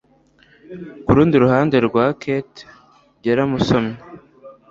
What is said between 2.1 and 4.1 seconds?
kate yaramusomye